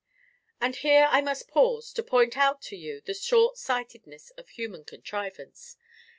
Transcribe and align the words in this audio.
And 0.59 0.77
here 0.77 1.07
I 1.11 1.21
must 1.21 1.47
pause, 1.47 1.93
to 1.93 2.01
point 2.01 2.35
out 2.35 2.59
to 2.63 2.75
you 2.75 3.01
the 3.01 3.13
short 3.13 3.59
sightedness 3.59 4.31
of 4.31 4.49
human 4.49 4.83
contrivance. 4.83 5.77